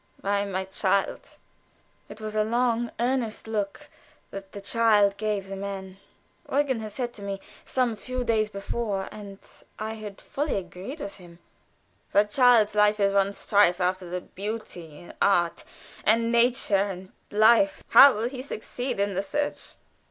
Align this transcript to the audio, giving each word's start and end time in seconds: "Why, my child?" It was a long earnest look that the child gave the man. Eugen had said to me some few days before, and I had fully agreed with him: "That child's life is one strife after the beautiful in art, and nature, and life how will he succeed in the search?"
"Why, 0.21 0.45
my 0.45 0.65
child?" 0.65 1.37
It 2.09 2.19
was 2.19 2.33
a 2.33 2.43
long 2.43 2.91
earnest 2.99 3.45
look 3.47 3.87
that 4.31 4.51
the 4.51 4.59
child 4.59 5.15
gave 5.15 5.47
the 5.47 5.55
man. 5.55 5.99
Eugen 6.51 6.79
had 6.79 6.91
said 6.91 7.13
to 7.13 7.21
me 7.21 7.39
some 7.65 7.95
few 7.95 8.23
days 8.23 8.49
before, 8.49 9.07
and 9.11 9.37
I 9.77 9.93
had 9.93 10.19
fully 10.19 10.55
agreed 10.55 11.01
with 11.01 11.17
him: 11.17 11.37
"That 12.13 12.31
child's 12.31 12.73
life 12.73 12.99
is 12.99 13.13
one 13.13 13.31
strife 13.33 13.79
after 13.79 14.09
the 14.09 14.21
beautiful 14.21 14.81
in 14.81 15.13
art, 15.21 15.63
and 16.03 16.31
nature, 16.31 16.77
and 16.89 17.11
life 17.29 17.83
how 17.89 18.13
will 18.15 18.27
he 18.27 18.41
succeed 18.41 18.99
in 18.99 19.13
the 19.13 19.21
search?" 19.21 19.75